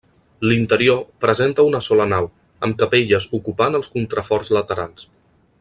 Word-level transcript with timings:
L'interior 0.51 1.03
presenta 1.25 1.67
una 1.71 1.83
sola 1.89 2.09
nau, 2.15 2.31
amb 2.69 2.81
capelles 2.83 3.31
ocupant 3.41 3.81
els 3.81 3.95
contraforts 3.99 4.55
laterals. 4.61 5.09